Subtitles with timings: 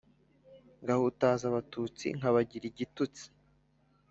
[0.81, 3.25] ngahutaza abatutsi nkabagira igitutsi